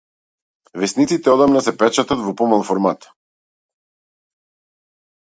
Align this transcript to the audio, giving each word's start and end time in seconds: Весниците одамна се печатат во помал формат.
Весниците 0.83 1.31
одамна 1.33 1.61
се 1.65 1.73
печатат 1.81 2.23
во 2.29 2.33
помал 2.39 2.63
формат. 2.69 3.05